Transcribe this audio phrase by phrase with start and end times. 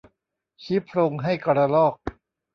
[0.61, 1.93] ชี้โพรงให้กระรอก